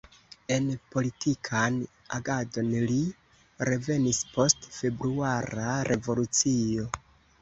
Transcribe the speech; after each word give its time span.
En 0.53 0.63
politikan 0.95 1.75
agadon 2.17 2.71
li 2.93 2.97
revenis 3.71 4.23
post 4.39 4.67
Februara 4.79 5.69
Revolucio. 5.93 6.89